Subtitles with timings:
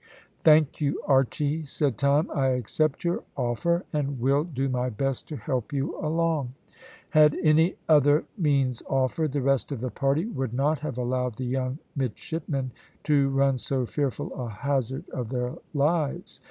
[0.39, 5.37] "Thank you, Archy," said Tom; "I accept your offer, and will do my best to
[5.37, 6.55] help you along."
[7.11, 11.45] Had any other means offered, the rest of the party would not have allowed the
[11.45, 12.71] young midshipmen
[13.03, 16.39] to run so fearful a hazard of their lives.